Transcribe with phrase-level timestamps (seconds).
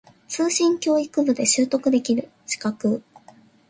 [0.27, 3.03] 通信教育部で取得できる資格